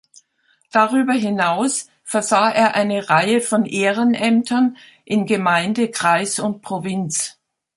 [0.71, 7.37] Darüber hinaus versah er eine Reihe von Ehrenämtern in Gemeinde, Kreis und Provinz.